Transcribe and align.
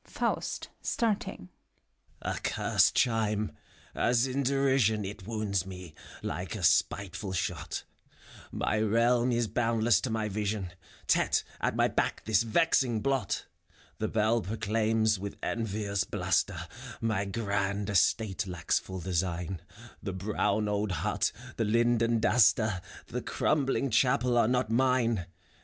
FAUST 0.05 0.69
(starting). 0.81 1.49
Accurst 2.23 2.95
chime! 2.95 3.51
As 3.93 4.25
in 4.25 4.41
derision 4.41 5.05
It 5.05 5.27
wounds 5.27 5.63
me, 5.67 5.93
like 6.23 6.55
a 6.55 6.63
spiteful 6.63 7.33
shot: 7.33 7.83
My 8.51 8.79
realm 8.79 9.31
is 9.31 9.47
boundless 9.47 10.01
to 10.01 10.09
my 10.09 10.27
vision, 10.27 10.71
Tet 11.05 11.43
at 11.59 11.75
my 11.75 11.87
back 11.87 12.25
this 12.25 12.41
vexing 12.41 13.01
blot! 13.01 13.45
The 13.99 14.07
bell 14.07 14.41
proclaims, 14.41 15.19
with 15.19 15.37
envious 15.43 16.03
bluster, 16.03 16.57
My 16.99 17.25
grand 17.25 17.87
estate 17.87 18.47
lacks 18.47 18.79
full 18.79 19.01
design: 19.01 19.61
The 20.01 20.13
brown 20.13 20.67
old 20.67 20.93
hut, 20.93 21.31
the 21.57 21.65
linden 21.65 22.19
duster, 22.19 22.81
The 23.05 23.21
crumbling 23.21 23.91
chapel, 23.91 24.35
are 24.35 24.47
not 24.47 24.71
mine. 24.71 25.27